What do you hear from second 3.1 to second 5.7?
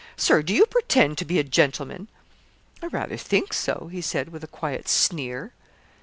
think so,' he said, with a quiet sneer.